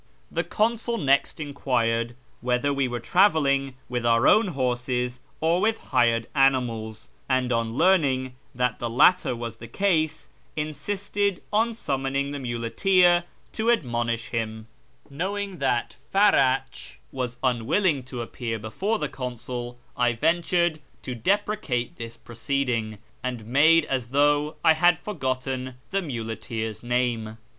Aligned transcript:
The 0.31 0.43
consul 0.43 0.97
next 0.97 1.39
enquired 1.39 2.15
whether 2.39 2.73
we 2.73 2.87
were 2.87 2.99
travelling 2.99 3.75
with 3.87 4.03
our 4.03 4.27
own 4.27 4.47
horses 4.47 5.19
or 5.39 5.61
with 5.61 5.77
hired 5.77 6.25
animals, 6.33 7.07
and, 7.29 7.53
on 7.53 7.75
learning 7.77 8.33
that 8.55 8.79
the 8.79 8.89
latter 8.89 9.35
was 9.35 9.57
the 9.57 9.67
case, 9.67 10.27
insisted 10.55 11.43
on 11.53 11.71
summoning 11.75 12.31
the 12.31 12.39
muleteer 12.39 13.25
to" 13.53 13.69
admonish" 13.71 14.29
him. 14.29 14.65
Knowing 15.07 15.59
that 15.59 15.97
Farach 16.11 16.95
was 17.11 17.37
un 17.43 17.59
36 17.59 17.61
A 17.61 17.61
YEAR 17.61 17.61
AMONGST 17.61 17.61
THE 17.61 17.67
PERSIANS 17.67 17.67
williiii,' 17.67 18.17
l(» 18.17 18.21
appear 18.23 18.57
before 18.67 18.97
the 18.97 19.07
consul, 19.09 19.79
I 19.95 20.13
ventured 20.13 20.79
to 21.03 21.13
deprecate 21.13 21.97
this 21.97 22.17
i)roeecdin;j:, 22.17 22.97
and 23.21 23.45
made 23.45 23.85
as 23.85 24.07
though 24.07 24.55
I 24.65 24.73
had 24.73 24.97
forgotten 24.97 25.75
the 25.91 26.01
muleteer's 26.01 26.81
name. 26.81 27.37